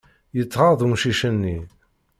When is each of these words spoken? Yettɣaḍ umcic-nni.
Yettɣaḍ 0.37 0.79
umcic-nni. 0.85 1.57